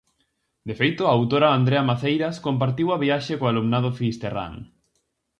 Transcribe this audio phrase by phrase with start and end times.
[0.67, 4.53] De feito, a autora Andrea Maceiras compartiu a viaxe co alumnado fisterrán.